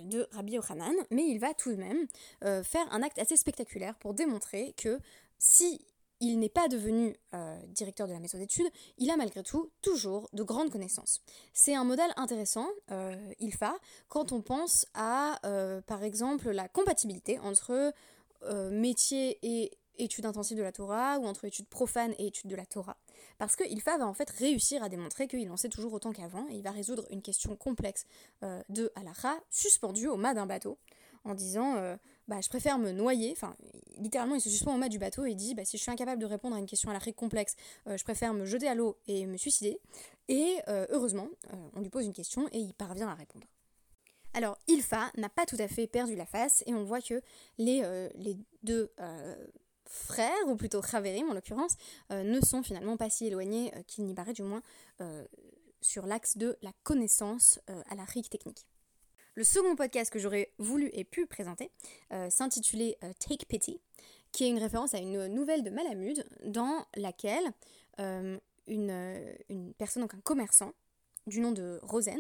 de 0.04 0.28
Rabbi 0.32 0.54
Yochanan, 0.54 0.96
mais 1.10 1.24
il 1.28 1.40
va 1.40 1.54
tout 1.54 1.72
de 1.72 1.78
même 1.78 2.08
faire 2.64 2.88
un 2.92 3.02
acte 3.02 3.18
assez 3.18 3.36
spectaculaire 3.36 3.96
pour 3.96 4.14
démontrer 4.14 4.74
que 4.78 5.00
si 5.40 5.86
il 6.20 6.40
n'est 6.40 6.50
pas 6.50 6.68
devenu 6.68 7.16
euh, 7.34 7.58
directeur 7.68 8.08
de 8.08 8.14
la 8.14 8.20
maison 8.20 8.38
d'études, 8.38 8.68
il 8.98 9.10
a 9.10 9.18
malgré 9.18 9.44
tout 9.44 9.72
toujours 9.82 10.30
de 10.34 10.44
grandes 10.44 10.70
connaissances. 10.70 11.22
C'est 11.54 11.76
un 11.76 11.84
modèle 11.84 12.12
intéressant, 12.16 12.68
euh, 12.92 13.16
ILFA, 13.40 13.76
quand 14.08 14.32
on 14.32 14.42
pense 14.42 14.86
à, 14.94 15.40
euh, 15.46 15.82
par 15.82 16.04
exemple, 16.04 16.50
la 16.52 16.68
compatibilité 16.68 17.40
entre 17.40 17.94
métier 18.70 19.40
et 19.42 19.76
études 19.98 20.28
intensives 20.28 20.58
de 20.58 20.62
la 20.62 20.72
Torah, 20.72 21.18
ou 21.18 21.26
entre 21.26 21.46
études 21.46 21.68
profanes 21.68 22.14
et 22.20 22.28
études 22.28 22.52
de 22.52 22.56
la 22.56 22.66
Torah. 22.66 22.96
Parce 23.40 23.56
que 23.56 23.64
ILFA 23.64 23.98
va 23.98 24.06
en 24.06 24.14
fait 24.14 24.30
réussir 24.30 24.84
à 24.84 24.90
démontrer 24.90 25.28
qu'il 25.28 25.50
en 25.50 25.58
sait 25.58 25.70
toujours 25.70 25.94
autant 25.94 26.12
qu'avant, 26.12 26.48
et 26.50 26.54
il 26.54 26.62
va 26.62 26.70
résoudre 26.70 27.08
une 27.10 27.24
question 27.24 27.56
complexe 27.56 28.06
de 28.44 28.92
halakha, 28.94 29.40
suspendue 29.50 30.08
au 30.08 30.16
mât 30.16 30.36
d'un 30.36 30.46
bateau, 30.46 30.78
en 31.24 31.34
disant 31.34 31.98
bah, 32.28 32.42
je 32.42 32.50
préfère 32.50 32.78
me 32.78 32.92
noyer. 32.92 33.32
Enfin, 33.32 33.56
littéralement, 33.98 34.36
il 34.36 34.42
se 34.42 34.50
suspend 34.50 34.76
au 34.76 34.78
mât 34.78 34.90
du 34.90 35.00
bateau 35.00 35.26
et 35.26 35.36
dit 35.36 35.54
bah, 35.54 35.66
si 35.66 35.78
je 35.78 35.82
suis 35.82 35.92
incapable 35.92 36.22
de 36.22 36.26
répondre 36.26 36.56
à 36.56 36.60
une 36.60 36.66
question 36.66 36.90
à 36.90 36.94
la 36.94 37.00
complexe, 37.14 37.56
euh, 37.88 37.98
je 37.98 38.04
préfère 38.04 38.34
me 38.34 38.46
jeter 38.46 38.68
à 38.68 38.76
l'eau 38.76 38.98
et 39.08 39.26
me 39.26 39.38
suicider. 39.38 39.80
Et 40.28 40.56
euh, 40.68 40.86
heureusement, 40.90 41.28
euh, 41.54 41.70
on 41.76 41.82
lui 41.82 41.90
pose 41.90 42.06
une 42.06 42.14
question 42.14 42.48
et 42.52 42.60
il 42.60 42.74
parvient 42.74 43.08
à 43.08 43.14
répondre. 43.14 43.46
Alors, 44.34 44.58
Ilfa 44.68 45.12
n'a 45.18 45.30
pas 45.30 45.46
tout 45.46 45.56
à 45.60 45.68
fait 45.68 45.88
perdu 45.88 46.16
la 46.16 46.26
face 46.26 46.64
et 46.66 46.74
on 46.74 46.84
voit 46.84 47.02
que 47.02 47.22
les, 47.58 47.84
deux 48.64 48.92
frères, 49.86 50.48
ou 50.48 50.58
plutôt 50.58 50.82
Khaverim 50.82 51.30
en 51.30 51.34
l'occurrence, 51.34 51.78
ne 52.10 52.42
sont 52.42 52.62
finalement 52.62 52.98
pas 52.98 53.10
si 53.10 53.28
éloignés 53.28 53.72
qu'il 53.88 54.04
n'y 54.04 54.14
paraît 54.14 54.34
du 54.34 54.44
moins 54.44 54.62
sur 55.80 56.06
l'axe 56.06 56.36
de 56.36 56.58
la 56.62 56.74
connaissance 56.84 57.62
à 57.90 57.96
la 57.96 58.04
rigue 58.04 58.28
technique. 58.28 58.66
Le 59.38 59.44
second 59.44 59.76
podcast 59.76 60.14
que 60.14 60.20
j'aurais 60.20 60.54
voulu 60.60 60.90
et 60.94 61.04
pu 61.04 61.26
présenter 61.26 61.70
euh, 62.14 62.30
s'intitulait 62.30 62.98
euh, 63.04 63.12
Take 63.20 63.46
Pity, 63.46 63.82
qui 64.32 64.46
est 64.46 64.50
une 64.50 64.60
référence 64.60 64.94
à 64.94 65.00
une 65.00 65.28
nouvelle 65.28 65.62
de 65.62 65.70
Malamud 65.70 66.26
dans 66.46 66.86
laquelle 66.96 67.52
euh, 68.00 68.38
une, 68.68 69.34
personne, 69.78 70.04
donc 70.04 70.14
un 70.14 70.22
commerçant, 70.22 70.72
du 71.28 71.42
nom 71.42 71.52
de 71.52 71.82
Rosen, 71.84 72.20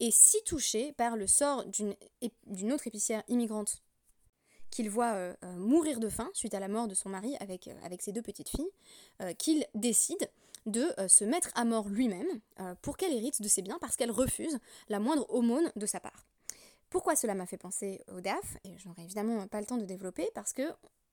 est 0.00 0.10
si 0.10 0.42
touché 0.42 0.92
par 0.94 1.16
le 1.16 1.28
sort 1.28 1.64
d'une 1.66 2.72
autre 2.72 2.88
épicière 2.88 3.22
immigrante 3.28 3.82
qu'il 4.70 4.90
voit 4.90 5.34
mourir 5.56 6.00
de 6.00 6.08
faim 6.08 6.30
suite 6.32 6.54
à 6.54 6.60
la 6.60 6.68
mort 6.68 6.88
de 6.88 6.94
son 6.94 7.08
mari 7.08 7.36
avec, 7.40 7.68
avec 7.84 8.02
ses 8.02 8.12
deux 8.12 8.22
petites 8.22 8.48
filles, 8.48 9.34
qu'il 9.36 9.66
décide 9.74 10.30
de 10.66 10.88
se 11.08 11.24
mettre 11.24 11.50
à 11.56 11.64
mort 11.64 11.88
lui-même 11.88 12.40
pour 12.80 12.96
qu'elle 12.96 13.12
hérite 13.12 13.42
de 13.42 13.48
ses 13.48 13.60
biens 13.60 13.78
parce 13.80 13.96
qu'elle 13.96 14.10
refuse 14.10 14.58
la 14.88 14.98
moindre 14.98 15.26
aumône 15.28 15.70
de 15.76 15.86
sa 15.86 16.00
part. 16.00 16.26
Pourquoi 16.90 17.16
cela 17.16 17.34
m'a 17.34 17.46
fait 17.46 17.58
penser 17.58 18.02
au 18.12 18.20
DAF 18.20 18.56
Et 18.64 18.76
j'aurais 18.78 19.02
évidemment 19.02 19.46
pas 19.48 19.60
le 19.60 19.66
temps 19.66 19.76
de 19.76 19.84
développer 19.84 20.28
parce 20.34 20.52
que 20.52 20.62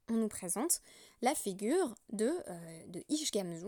on 0.10 0.14
nous 0.14 0.28
présente 0.28 0.82
la 1.22 1.34
figure 1.34 1.96
de, 2.12 2.32
euh, 2.48 3.02
Ishgamzu. 3.10 3.68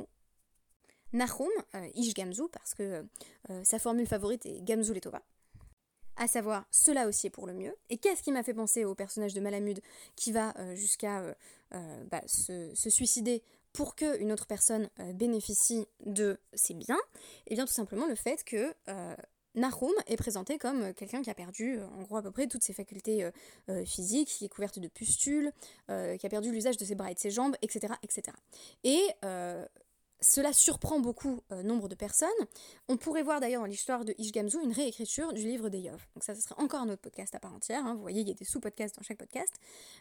Nahum, 1.14 1.50
Ish 1.96 2.14
Gamzu, 2.14 2.44
parce 2.52 2.74
que 2.74 3.06
sa 3.64 3.80
formule 3.80 4.06
favorite 4.06 4.46
est 4.46 4.62
Gamzu 4.62 4.94
Letova 4.94 5.24
à 6.18 6.28
savoir 6.28 6.66
cela 6.72 7.08
aussi 7.08 7.28
est 7.28 7.32
pour 7.32 7.48
le 7.48 7.54
mieux. 7.54 7.76
Et 7.90 7.98
qu'est-ce 7.98 8.24
qui 8.24 8.32
m'a 8.32 8.44
fait 8.44 8.54
penser 8.54 8.86
au 8.86 8.96
personnage 8.96 9.34
de 9.34 9.40
Malamud 9.40 9.80
qui 10.16 10.32
va 10.32 10.54
jusqu'à 10.76 11.24
bah, 11.72 12.22
se, 12.26 12.74
suicider 12.74 13.44
pour 13.72 13.96
qu'une 13.96 14.32
autre 14.32 14.48
personne 14.48 14.90
bénéficie 15.14 15.86
de 16.06 16.40
ses 16.54 16.74
biens? 16.74 17.00
Eh 17.46 17.56
bien 17.56 17.66
tout 17.66 17.74
simplement 17.74 18.08
le 18.08 18.16
fait 18.16 18.44
que 18.44 18.74
Nahum 19.58 19.92
est 20.08 20.16
présenté 20.16 20.58
comme 20.58 20.94
quelqu'un 20.94 21.22
qui 21.22 21.30
a 21.30 21.34
perdu, 21.34 21.80
en 21.82 22.04
gros, 22.04 22.18
à 22.18 22.22
peu 22.22 22.32
près 22.32 22.48
toutes 22.48 22.64
ses 22.64 22.74
facultés 22.74 23.30
physiques, 23.86 24.30
qui 24.30 24.46
est 24.46 24.50
couverte 24.50 24.80
de 24.80 24.88
pustules, 24.88 25.52
qui 25.88 26.26
a 26.26 26.30
perdu 26.30 26.52
l'usage 26.52 26.78
de 26.78 26.86
ses 26.86 26.96
bras 26.96 27.12
et 27.12 27.16
de 27.16 27.20
ses 27.20 27.32
jambes, 27.32 27.56
etc. 27.62 27.94
etc. 28.04 28.38
Et 28.84 29.02
cela 30.20 30.52
surprend 30.54 31.00
beaucoup 31.00 31.42
euh, 31.52 31.62
nombre 31.64 31.88
de 31.88 31.96
personnes. 31.96 32.30
On 32.88 32.98
pourrait 32.98 33.24
voir 33.24 33.40
d'ailleurs 33.40 33.62
dans 33.62 33.68
l'histoire 33.68 34.04
de 34.04 34.16
Ishgamzu 34.18 34.58
une 34.64 34.72
réécriture 34.72 35.34
du 35.34 35.42
livre 35.42 35.70
d'Eyov. 35.70 36.06
Donc 36.16 36.24
ça, 36.24 36.34
ce 36.34 36.42
serait 36.42 36.56
encore 36.58 36.82
un 36.82 36.90
autre 36.90 37.02
podcast 37.02 37.36
à 37.36 37.40
part 37.40 37.54
entière. 37.54 37.86
Hein. 37.86 37.94
Vous 37.96 38.02
voyez, 38.02 38.22
il 38.22 38.28
y 38.28 38.32
a 38.32 38.34
des 38.34 38.46
sous-podcasts 38.46 38.96
dans 38.96 39.04
chaque 39.04 39.18
podcast. 39.18 39.54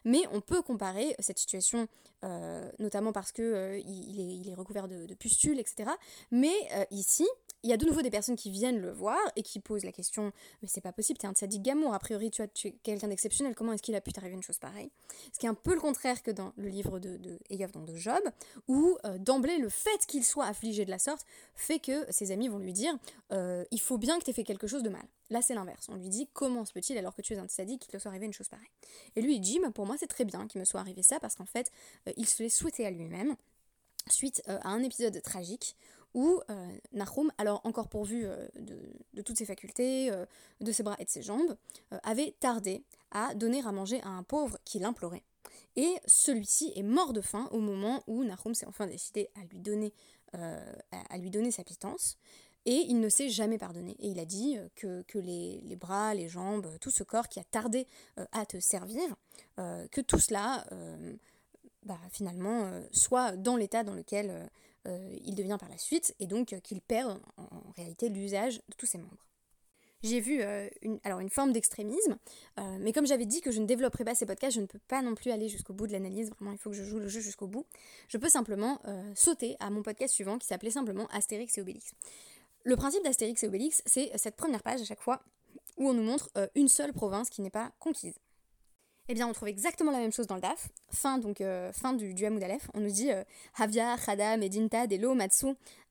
Mais 0.05 0.23
on 0.33 0.41
peut 0.41 0.63
comparer 0.63 1.15
cette 1.19 1.39
situation, 1.39 1.87
euh, 2.25 2.71
notamment 2.79 3.13
parce 3.13 3.33
qu'il 3.33 3.45
euh, 3.45 3.79
il 3.79 4.49
est, 4.49 4.55
recouvert 4.55 4.89
de, 4.89 5.13
pustules, 5.15 5.59
etc. 5.59 5.91
Mais 6.31 6.55
ici, 6.91 7.27
il 7.63 7.71
y 7.71 7.73
a 7.73 7.77
de 7.77 7.85
nouveau 7.85 8.03
des 8.03 8.11
personnes 8.11 8.37
qui 8.37 8.51
viennent 8.51 8.81
le 8.81 8.93
voir 8.93 9.19
et 9.35 9.43
qui 9.43 9.61
posent 9.61 9.85
la 9.85 9.93
question 9.93 10.33
mais 10.63 10.69
c'est 10.69 10.81
pas 10.81 10.93
possible, 10.93 11.19
t'es 11.19 11.27
un 11.27 11.35
sadique 11.35 11.63
gamour, 11.63 11.95
a 11.95 11.99
priori 11.99 12.31
tu, 12.31 12.43
as, 12.43 12.49
tu 12.49 12.69
es 12.69 12.73
quelqu'un 12.83 13.09
d'exceptionnel, 13.09 13.55
comment 13.55 13.73
est-ce 13.73 13.83
qu'il 13.83 13.95
a 13.95 14.01
pu 14.01 14.13
t'arriver 14.13 14.35
une 14.35 14.43
chose 14.43 14.59
pareille? 14.59 14.91
Ce 15.33 15.39
qui 15.39 15.47
est 15.47 15.49
un 15.49 15.55
peu 15.55 15.75
le 15.75 15.81
contraire 15.81 16.23
que 16.23 16.31
dans 16.31 16.53
le 16.57 16.69
livre 16.69 16.99
de, 16.99 17.17
de 17.17 17.39
donc 17.73 17.87
de 17.87 17.97
Job, 17.97 18.23
où 18.69 18.97
d'emblée 19.19 19.59
le 19.59 19.69
fait 19.69 20.06
qu'il 20.07 20.25
soit 20.25 20.47
affligé 20.47 20.85
de 20.85 20.91
la 20.91 20.99
sorte 20.99 21.27
fait 21.55 21.79
que 21.79 22.11
ses 22.11 22.31
amis 22.33 22.49
vont 22.49 22.59
lui 22.59 22.73
dire 22.73 22.97
euh, 23.33 23.65
il 23.71 23.81
faut 23.81 23.99
bien 23.99 24.19
que 24.19 24.25
t'aies 24.25 24.33
fait 24.33 24.45
quelque 24.45 24.67
chose 24.67 24.83
de 24.83 24.89
mal. 24.89 25.05
Là 25.31 25.43
c'est 25.43 25.55
l'inverse, 25.55 25.89
on 25.89 25.97
lui 25.97 26.09
dit 26.09 26.29
comment 26.33 26.65
se 26.65 26.73
peut-il 26.73 26.97
alors 26.99 27.15
que 27.15 27.23
tu 27.23 27.35
es 27.35 27.39
un 27.39 27.49
sadique 27.49 27.83
qu'il 27.83 27.93
te 27.93 27.99
soit 27.99 28.11
arrivé 28.11 28.27
une 28.27 28.33
chose 28.33 28.49
pareille? 28.49 28.71
Et 29.17 29.23
lui 29.23 29.37
il 29.37 29.41
dit 29.41 29.61
pour 29.75 29.87
moi 29.87 29.97
c'est 29.99 30.07
très 30.07 30.25
bien 30.25 30.47
qu'il 30.47 30.61
me 30.61 30.65
soit 30.65 30.81
arrivé 30.81 31.03
ça 31.03 31.21
parce 31.21 31.35
qu'en 31.35 31.47
fait 31.47 31.71
euh, 32.09 32.13
il 32.17 32.29
se 32.29 32.43
l'est 32.43 32.49
souhaité 32.49 32.87
à 32.87 32.91
lui-même 32.91 33.37
suite 34.09 34.41
à 34.47 34.69
un 34.69 34.85
épisode 34.85 35.21
tragique 35.23 35.77
où 36.17 36.41
euh, 36.49 36.79
Nahum, 36.93 37.31
alors 37.37 37.61
encore 37.65 37.89
pourvu 37.89 38.25
euh, 38.25 38.49
de, 38.59 39.23
toutes 39.23 39.37
ses 39.37 39.45
facultés, 39.45 40.11
euh, 40.11 40.25
de 40.63 40.73
ses 40.73 40.83
bras 40.83 40.97
et 40.99 41.05
de 41.05 41.11
ses 41.11 41.23
jambes, 41.23 41.57
avait 42.03 42.35
tardé 42.41 42.83
à 43.11 43.35
donner 43.35 43.63
à 43.65 43.71
manger 43.71 44.01
à 44.03 44.09
un 44.09 44.23
pauvre 44.23 44.59
qui 44.65 44.79
l'implorait. 44.79 45.23
Et 45.77 45.95
celui-ci 46.07 46.73
est 46.75 46.83
mort 46.83 47.13
de 47.13 47.21
faim 47.21 47.49
au 47.53 47.61
moment 47.61 48.03
où 48.07 48.25
Nahum 48.25 48.55
s'est 48.55 48.67
enfin 48.67 48.87
décidé 48.87 49.29
à 49.35 49.45
lui 49.45 49.61
donner, 49.61 49.93
à, 50.33 51.19
lui 51.19 51.31
donner 51.31 51.51
sa 51.51 51.65
pitance. 51.65 52.17
Et 52.65 52.85
il 52.89 52.99
ne 52.99 53.09
s'est 53.09 53.29
jamais 53.29 53.59
pardonné. 53.59 53.95
Et 53.99 54.09
il 54.09 54.19
a 54.19 54.25
dit 54.25 54.57
que, 54.75 55.05
les, 55.19 55.77
bras, 55.77 56.15
les 56.15 56.29
jambes, 56.29 56.67
tout 56.81 56.91
ce 56.91 57.03
corps 57.03 57.29
qui 57.29 57.39
a 57.39 57.45
tardé 57.45 57.87
à 58.33 58.47
te 58.47 58.59
servir, 58.59 59.17
que 59.57 60.01
tout 60.01 60.19
cela, 60.19 60.67
bah, 61.85 62.01
finalement, 62.11 62.71
soit 62.91 63.37
dans 63.37 63.57
l'état 63.57 63.85
dans 63.85 63.95
lequel 63.95 64.49
euh, 64.87 65.17
il 65.25 65.35
devient 65.35 65.57
par 65.59 65.69
la 65.69 65.79
suite, 65.79 66.15
et 66.21 66.27
donc 66.27 66.53
euh, 66.53 66.61
qu'il 66.61 66.81
perd 66.81 67.19
en, 67.37 67.73
réalité 67.77 68.09
l'usage 68.09 68.61
de 68.69 68.75
tous 68.77 68.87
ses 68.87 68.99
membres. 68.99 69.27
J'ai 70.03 70.21
vu 70.21 70.41
euh, 70.43 70.69
une, 70.83 71.31
forme 71.31 71.53
d'extrémisme, 71.53 72.17
mais 72.79 72.93
comme 72.93 73.07
j'avais 73.07 73.27
dit 73.27 73.41
que 73.41 73.51
je 73.51 73.61
ne 73.61 73.67
développerais 73.67 74.05
pas 74.05 74.15
ces 74.15 74.27
podcasts, 74.27 74.55
je 74.55 74.61
ne 74.61 74.67
peux 74.67 74.79
pas 74.89 75.03
non 75.03 75.15
plus 75.15 75.31
aller 75.31 75.49
jusqu'au 75.49 75.73
bout 75.73 75.87
de 75.87 75.93
l'analyse, 75.93 76.31
vraiment 76.31 76.53
il 76.53 76.59
faut 76.59 76.71
que 76.71 76.77
je 76.77 76.85
joue 76.85 76.99
le 76.99 77.09
jeu 77.09 77.21
jusqu'au 77.21 77.47
bout. 77.47 77.67
Je 78.09 78.19
peux 78.19 78.29
simplement 78.29 78.81
sauter 79.15 79.57
à 79.59 79.71
mon 79.71 79.83
podcast 79.83 80.15
suivant 80.15 80.39
qui 80.39 80.47
s'appelait 80.47 80.71
simplement 80.71 81.07
Astérix 81.09 81.57
et 81.59 81.61
Obélix. 81.61 81.93
Le 82.65 82.77
principe 82.77 83.03
d'Astérix 83.05 83.43
et 83.43 83.49
Obélix, 83.49 83.83
c'est 83.87 84.11
cette 84.17 84.37
première 84.37 84.63
page 84.63 84.81
à 84.81 84.85
chaque 84.85 85.03
fois 85.03 85.23
où 85.77 85.89
on 85.89 85.95
nous 85.95 86.05
montre 86.05 86.31
une 86.55 86.69
seule 86.69 86.93
province 86.93 87.31
qui 87.31 87.43
n'est 87.43 87.51
pas 87.51 87.73
conquise 87.81 88.15
eh 89.09 89.15
bien 89.15 89.29
on 89.29 89.33
trouve 89.33 89.49
exactement 89.49 89.93
la 89.93 89.99
même 89.99 90.13
chose 90.13 90.27
dans 90.27 90.35
le 90.35 90.41
DAF. 90.41 90.69
Fin, 90.91 91.19
donc, 91.19 91.41
euh, 91.41 91.73
fin 91.73 91.93
du, 91.93 92.15
du 92.15 92.25
Hamoud 92.27 92.43
Aleph. 92.43 92.69
On 92.75 92.81
nous 92.81 92.91
dit 92.91 93.13
euh, 93.13 93.23
Havia, 93.57 93.97
Khada, 93.97 94.37
Medinta, 94.37 94.87
Delo, 94.87 95.15
Matsu, 95.15 95.47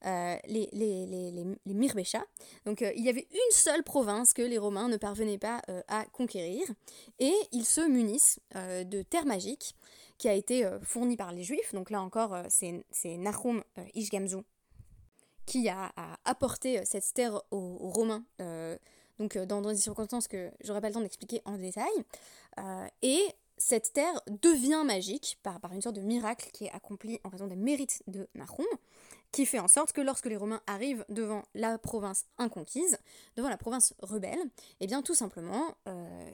euh, 0.06 0.36
les, 0.48 0.70
les, 0.74 1.06
les, 1.06 1.32
les, 1.32 1.74
Mirbesha. 1.74 2.24
Donc 2.66 2.82
il 2.82 3.04
y 3.04 3.10
avait 3.10 3.28
une 3.32 3.52
seule 3.52 3.84
province 3.84 4.34
que 4.34 4.42
les 4.42 4.58
Romains 4.58 4.90
ne 4.90 4.98
parvenaient 4.98 5.38
pas 5.38 5.62
à 5.88 6.06
conquérir. 6.12 6.64
Et 7.20 7.34
ils 7.52 7.66
se 7.66 7.82
munissent 7.82 8.40
de 8.54 9.02
terre 9.02 9.26
magique 9.26 9.76
qui 10.18 10.30
a 10.30 10.34
été 10.34 10.70
fournie 10.84 11.18
par 11.18 11.32
les 11.32 11.44
Juifs. 11.44 11.74
Donc 11.74 11.90
là 11.90 12.02
encore, 12.02 12.38
c'est 12.50 13.18
Nahum 13.18 13.64
Ishgamzu 13.94 14.38
qui 15.46 15.70
a, 15.70 15.92
apporté 16.26 16.84
cette 16.86 17.14
terre 17.14 17.42
aux 17.52 17.78
Romains 17.90 18.24
donc 19.20 19.38
dans, 19.38 19.62
des 19.62 19.78
circonstances 19.78 20.28
que 20.28 20.52
j'aurais 20.64 20.82
pas 20.82 20.90
le 20.90 20.94
temps 20.94 21.02
d'expliquer 21.02 21.42
en 21.46 21.58
détail. 21.58 21.92
Euh, 22.60 22.88
et 23.02 23.22
cette 23.58 23.94
terre 23.94 24.22
devient 24.28 24.84
magique 24.86 25.40
par, 25.44 25.60
par 25.60 25.74
une 25.74 25.82
sorte 25.82 25.96
de 25.96 26.02
miracle 26.02 26.50
qui 26.52 26.66
est 26.66 26.72
accompli 26.72 27.20
en 27.24 27.30
raison 27.30 27.48
des 27.48 27.56
mérites 27.56 28.04
de 28.08 28.28
Nahum, 28.36 28.66
qui 29.32 29.46
fait 29.46 29.60
en 29.60 29.68
sorte 29.68 29.94
que 29.94 30.02
lorsque 30.02 30.26
les 30.26 30.38
Romains 30.38 30.62
arrivent 30.68 31.06
devant 31.10 31.44
la 31.54 31.78
province 31.78 32.26
inconquise, 32.38 32.98
devant 33.36 33.50
la 33.50 33.58
province 33.58 33.94
rebelle, 34.02 34.40
eh 34.80 34.88
bien 34.88 35.02
tout 35.02 35.16
simplement, 35.16 35.76
euh, 35.88 36.32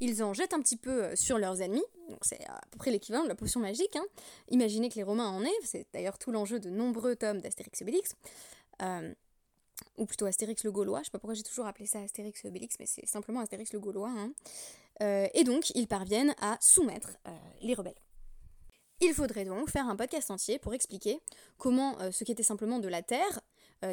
ils 0.00 0.22
en 0.22 0.34
jettent 0.34 0.54
un 0.54 0.60
petit 0.60 0.76
peu 0.76 1.04
euh, 1.04 1.16
sur 1.16 1.38
leurs 1.38 1.62
ennemis, 1.62 1.84
donc 2.10 2.18
c'est 2.22 2.44
à 2.48 2.60
peu 2.70 2.78
près 2.78 2.90
l'équivalent 2.90 3.24
de 3.24 3.28
la 3.28 3.34
potion 3.34 3.60
magique. 3.60 3.96
Hein. 3.96 4.04
Imaginez 4.48 4.90
que 4.90 4.96
les 4.96 5.02
Romains 5.02 5.28
en 5.28 5.42
aient, 5.42 5.60
c'est 5.62 5.86
d'ailleurs 5.92 6.18
tout 6.18 6.32
l'enjeu 6.32 6.60
de 6.60 6.68
nombreux 6.68 7.16
tomes 7.16 7.40
d'Astérix 7.40 7.80
et 7.80 7.84
Obélix 7.84 8.14
ou 9.96 10.06
plutôt 10.06 10.26
Astérix 10.26 10.64
le 10.64 10.72
Gaulois, 10.72 11.00
je 11.00 11.04
sais 11.04 11.10
pas 11.10 11.18
pourquoi 11.18 11.34
j'ai 11.34 11.42
toujours 11.42 11.66
appelé 11.66 11.86
ça 11.86 12.00
Astérix 12.00 12.44
Obélix, 12.44 12.76
mais 12.78 12.86
c'est 12.86 13.06
simplement 13.06 13.40
Astérix 13.40 13.72
le 13.72 13.80
Gaulois. 13.80 14.10
Hein. 14.10 14.32
Euh, 15.02 15.26
et 15.34 15.44
donc, 15.44 15.70
ils 15.74 15.88
parviennent 15.88 16.34
à 16.40 16.56
soumettre 16.60 17.10
euh, 17.26 17.30
les 17.62 17.74
rebelles. 17.74 17.94
Il 19.00 19.12
faudrait 19.12 19.44
donc 19.44 19.70
faire 19.70 19.88
un 19.88 19.96
podcast 19.96 20.30
entier 20.30 20.58
pour 20.58 20.72
expliquer 20.72 21.20
comment 21.58 22.00
euh, 22.00 22.10
ce 22.10 22.24
qui 22.24 22.32
était 22.32 22.44
simplement 22.44 22.78
de 22.78 22.88
la 22.88 23.02
terre, 23.02 23.40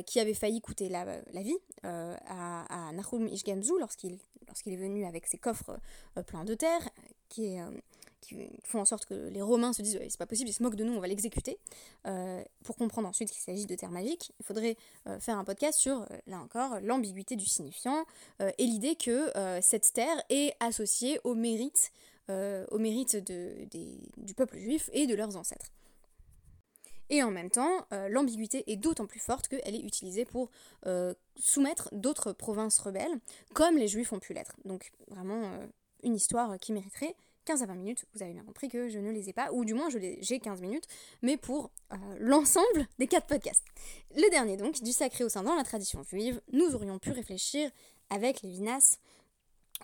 qui 0.06 0.22
avait 0.22 0.34
failli 0.34 0.62
coûter 0.62 0.88
la, 0.88 1.04
vie 1.34 1.58
à, 1.84 2.92
Nahum 2.94 3.28
Ishgamzu 3.28 3.74
lorsqu'il 3.78 4.14
est 4.14 4.78
venu 4.78 5.04
avec 5.04 5.28
ses 5.28 5.38
coffres 5.38 5.78
pleins 6.28 6.46
de 6.46 6.54
terre, 6.54 6.88
qui 7.28 7.48
est 7.48 7.60
qui 8.22 8.50
font 8.64 8.80
en 8.80 8.86
sorte 8.86 9.06
que 9.06 9.30
les 9.30 9.42
Romains 9.42 9.74
se 9.74 9.82
disent 9.82 10.00
c'est 10.08 10.18
pas 10.18 10.26
possible, 10.26 10.50
ils 10.50 10.54
se 10.54 10.64
moquent 10.64 10.76
de 10.76 10.84
nous, 10.84 10.94
on 10.94 11.00
va 11.00 11.08
l'exécuter. 11.08 11.58
Euh, 12.08 12.44
pour 12.64 12.78
comprendre 12.78 13.08
ensuite 13.08 13.32
qu'il 13.32 13.42
s'agit 13.42 13.66
de 13.66 13.76
terres 13.76 13.92
magiques, 13.92 14.32
il 14.40 14.46
faudrait 14.46 14.78
euh, 15.08 15.20
faire 15.20 15.38
un 15.38 15.44
podcast 15.44 15.80
sur, 15.80 16.02
euh, 16.02 16.06
là 16.28 16.40
encore, 16.40 16.80
l'ambiguïté 16.82 17.36
du 17.36 17.46
signifiant 17.46 18.06
et 18.40 18.66
l'idée 18.66 18.96
que 18.96 19.32
cette 19.62 19.94
terre 19.94 20.22
est 20.30 20.54
associée 20.60 21.20
au 21.24 21.36
mérite, 21.36 21.92
du 22.28 24.34
peuple 24.36 24.58
juif 24.58 24.90
et 24.94 25.08
de 25.08 25.16
leurs 25.16 25.36
ancêtres. 25.36 25.72
Et 27.10 27.24
en 27.24 27.32
même 27.32 27.50
temps, 27.50 27.86
l'ambiguïté 28.10 28.64
est 28.68 28.78
d'autant 28.78 29.06
plus 29.06 29.20
forte 29.20 29.48
qu'elle 29.48 29.76
est 29.76 29.82
utilisée 29.82 30.26
pour 30.26 30.50
soumettre 31.36 31.90
d'autres 31.92 32.34
provinces 32.34 32.80
rebelles, 32.80 33.20
comme 33.54 33.78
les 33.78 33.88
juifs 33.88 34.14
ont 34.14 34.20
pu 34.20 34.34
l'être. 34.34 34.56
Donc 34.66 34.92
vraiment 35.08 35.60
une 36.04 36.16
histoire 36.16 36.58
qui 36.60 36.74
mériterait 36.74 37.16
15 37.46 37.64
à 37.64 37.66
20 37.66 37.76
minutes, 37.76 38.06
vous 38.14 38.22
avez 38.22 38.34
bien 38.34 38.44
compris 38.44 38.70
que 38.70 38.90
je 38.90 39.00
ne 39.00 39.12
les 39.12 39.30
ai 39.30 39.34
pas, 39.34 39.52
ou 39.52 39.66
du 39.66 39.74
moins 39.74 39.90
j'ai 39.90 40.40
15 40.40 40.62
minutes, 40.62 40.86
mais 41.22 41.38
pour 41.38 41.72
euh, 41.92 41.98
l'ensemble 42.20 42.88
des 43.00 43.08
quatre 43.08 43.28
podcasts. 43.28 43.66
Le 44.16 44.30
dernier 44.30 44.58
donc, 44.58 44.82
du 44.82 44.92
sacré 44.92 45.24
au 45.24 45.30
sein 45.30 45.44
dans 45.44 45.56
la 45.56 45.64
tradition 45.64 46.04
juive, 46.04 46.42
nous 46.52 46.76
aurions 46.76 47.00
pu 47.00 47.12
réfléchir 47.12 47.72
avec 48.10 48.42
Lévinas 48.42 48.98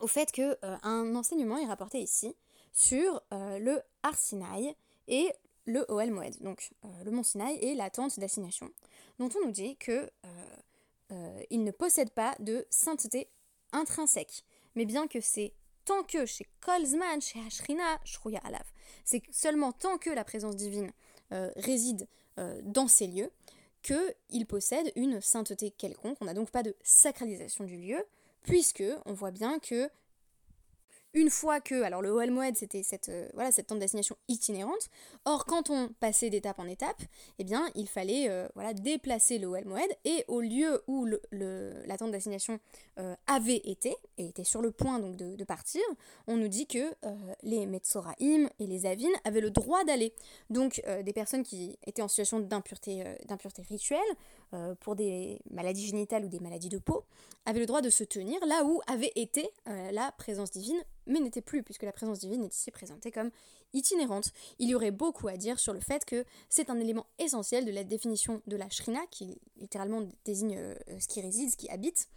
au 0.01 0.07
fait 0.07 0.31
qu'un 0.31 0.55
euh, 0.63 1.15
enseignement 1.15 1.57
est 1.57 1.65
rapporté 1.65 1.99
ici 1.99 2.35
sur 2.73 3.21
euh, 3.33 3.57
le 3.57 3.81
Arsinaï 4.03 4.75
et 5.07 5.31
le 5.65 5.83
Oel 5.89 6.11
Moed, 6.11 6.41
donc 6.41 6.71
le 7.03 7.11
mont 7.11 7.23
Sinaï 7.23 7.57
et 7.57 7.75
la 7.75 7.89
tente 7.89 8.19
d'assignation, 8.19 8.69
dont 9.19 9.29
on 9.35 9.45
nous 9.47 9.51
dit 9.51 9.75
que 9.75 10.09
il 11.49 11.63
ne 11.65 11.71
possède 11.71 12.09
pas 12.11 12.35
de 12.39 12.65
sainteté 12.69 13.29
intrinsèque, 13.73 14.45
mais 14.75 14.85
bien 14.85 15.07
que 15.07 15.19
c'est 15.19 15.53
tant 15.88 16.03
que 16.03 16.25
chez 16.25 16.46
Kolzman, 16.60 17.22
chez 17.22 17.39
Ashrina, 17.48 17.98
Shruya 18.03 18.41
Alav, 18.44 18.65
c'est 19.06 19.24
seulement 19.32 19.72
tant 19.72 19.98
que 19.98 20.10
la 20.10 20.25
présence 20.25 20.58
divine 20.58 20.91
euh, 21.32 21.50
réside 21.56 22.08
euh, 22.38 22.60
dans 22.63 22.89
ces 22.89 23.08
lieux 23.08 23.32
qu'il 23.82 24.46
possède 24.46 24.91
une 24.98 25.22
sainteté 25.22 25.72
quelconque. 25.72 26.17
On 26.20 26.25
n'a 26.25 26.34
donc 26.34 26.51
pas 26.51 26.62
de 26.62 26.75
sacralisation 26.84 27.63
du 27.63 27.77
lieu, 27.77 28.06
puisque 28.44 28.84
on 29.06 29.13
voit 29.13 29.32
bien 29.32 29.60
que 29.60 29.89
une 31.17 31.31
fois 31.31 31.59
que, 31.59 31.81
alors 31.81 32.01
le 32.03 32.12
Oel 32.12 32.29
Moed 32.29 32.55
c'était 32.55 32.83
cette, 32.83 33.09
euh, 33.09 33.27
voilà, 33.33 33.51
cette 33.51 33.67
tente 33.67 33.79
d'assignation 33.79 34.15
itinérante, 34.27 34.89
or 35.25 35.45
quand 35.45 35.71
on 35.71 35.89
passait 36.00 36.29
d'étape 36.29 36.59
en 36.59 36.67
étape, 36.67 37.01
eh 37.39 37.43
bien 37.43 37.67
il 37.74 37.88
fallait 37.88 38.29
euh, 38.29 38.47
voilà, 38.53 38.74
déplacer 38.74 39.39
le 39.39 39.47
Oel 39.47 39.65
Moed 39.65 39.89
et 40.05 40.24
au 40.27 40.41
lieu 40.41 40.83
où 40.88 41.05
le, 41.05 41.74
la 41.86 41.97
tente 41.97 42.12
d'assignation 42.12 42.59
euh, 43.00 43.15
avait 43.25 43.62
été, 43.63 43.95
et 44.19 44.27
était 44.27 44.43
sur 44.43 44.62
le 44.62 44.71
point 44.71 45.00
donc 45.00 45.15
de, 45.15 45.43
partir, 45.43 45.81
on 46.27 46.38
nous 46.38 46.50
dit 46.50 46.67
que 46.67 46.93
les 47.41 47.65
Metzoraim 47.65 48.50
et 48.59 48.67
les 48.67 48.86
Avines 48.86 49.15
avaient 49.24 49.41
le 49.41 49.50
droit 49.50 49.83
d'aller. 49.86 50.13
Donc 50.50 50.81
des 51.03 51.13
personnes 51.13 51.43
qui 51.43 51.77
étaient 51.86 52.01
en 52.01 52.09
situation 52.09 52.39
d'impureté 52.39 53.03
rituelle, 53.69 54.00
pour 54.81 54.95
des 54.95 55.39
maladies 55.50 55.86
génitales 55.86 56.25
ou 56.25 56.27
des 56.27 56.39
maladies 56.39 56.67
de 56.67 56.79
peau, 56.79 57.05
avaient 57.45 57.62
le 57.62 57.65
droit 57.65 57.81
de 57.81 57.89
se 57.89 58.03
tenir 58.03 58.45
là 58.45 58.65
où 58.65 58.81
avait 58.88 59.13
été 59.15 59.50
la 59.65 60.12
présence 60.17 60.51
divine 60.51 60.83
mais 61.07 61.19
n'était 61.19 61.41
plus, 61.41 61.63
puisque 61.63 61.83
la 61.83 61.91
présence 61.91 62.19
divine 62.19 62.43
est 62.43 62.55
ici 62.55 62.71
présentée 62.71 63.11
comme 63.11 63.31
itinérante. 63.73 64.31
Il 64.59 64.69
y 64.69 64.75
aurait 64.75 64.91
beaucoup 64.91 65.27
à 65.27 65.37
dire 65.37 65.59
sur 65.59 65.73
le 65.73 65.79
fait 65.79 66.05
que 66.05 66.25
c'est 66.49 66.69
un 66.69 66.79
élément 66.79 67.05
essentiel 67.19 67.65
de 67.65 67.71
la 67.71 67.83
définition 67.83 68.41
de 68.47 68.55
la 68.55 68.69
shrina, 68.69 69.01
qui 69.11 69.39
littéralement 69.57 70.07
désigne 70.25 70.57
euh, 70.57 70.75
ce 70.99 71.07
qui 71.07 71.21
réside, 71.21 71.51
ce 71.51 71.57
qui 71.57 71.69
habite, 71.69 72.07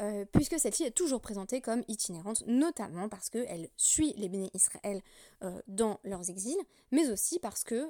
euh, 0.00 0.24
puisque 0.32 0.58
celle-ci 0.58 0.84
est 0.84 0.92
toujours 0.92 1.20
présentée 1.20 1.60
comme 1.60 1.84
itinérante, 1.88 2.42
notamment 2.46 3.08
parce 3.08 3.28
qu'elle 3.28 3.68
suit 3.76 4.14
les 4.16 4.28
bénis 4.28 4.50
Israël 4.54 5.02
euh, 5.42 5.60
dans 5.68 6.00
leurs 6.04 6.30
exils, 6.30 6.60
mais 6.90 7.10
aussi 7.10 7.38
parce 7.38 7.64
que 7.64 7.88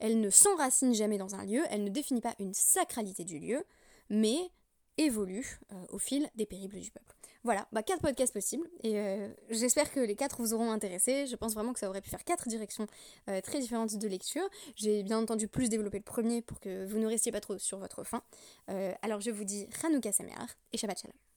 elle 0.00 0.20
ne 0.20 0.28
s'enracine 0.28 0.92
jamais 0.94 1.18
dans 1.18 1.34
un 1.34 1.44
lieu, 1.44 1.62
elle 1.70 1.84
ne 1.84 1.88
définit 1.88 2.20
pas 2.20 2.34
une 2.38 2.52
sacralité 2.52 3.24
du 3.24 3.38
lieu, 3.38 3.64
mais 4.10 4.50
évolue 4.98 5.60
au 5.90 5.98
fil 5.98 6.28
des 6.34 6.46
périples 6.46 6.78
du 6.78 6.90
peuple. 6.90 7.14
Voilà, 7.44 7.68
bah, 7.72 7.82
quatre 7.82 8.00
podcasts 8.00 8.32
possibles 8.32 8.66
et 8.82 8.98
euh, 8.98 9.28
j'espère 9.50 9.92
que 9.92 10.00
les 10.00 10.16
quatre 10.16 10.40
vous 10.40 10.54
auront 10.54 10.70
intéressé. 10.70 11.26
Je 11.26 11.36
pense 11.36 11.52
vraiment 11.52 11.74
que 11.74 11.78
ça 11.78 11.90
aurait 11.90 12.00
pu 12.00 12.08
faire 12.08 12.24
quatre 12.24 12.48
directions 12.48 12.86
euh, 13.28 13.42
très 13.42 13.60
différentes 13.60 13.94
de 13.96 14.08
lecture. 14.08 14.48
J'ai 14.76 15.02
bien 15.02 15.18
entendu 15.18 15.46
plus 15.46 15.68
développé 15.68 15.98
le 15.98 16.04
premier 16.04 16.40
pour 16.40 16.58
que 16.58 16.86
vous 16.86 16.98
ne 16.98 17.06
restiez 17.06 17.32
pas 17.32 17.40
trop 17.40 17.58
sur 17.58 17.78
votre 17.78 18.02
faim. 18.02 18.22
Euh, 18.70 18.94
alors 19.02 19.20
je 19.20 19.30
vous 19.30 19.44
dis 19.44 19.68
Hanouka 19.82 20.10
Sameach 20.10 20.56
et 20.72 20.78
Shabbat 20.78 20.98
Shalom. 20.98 21.33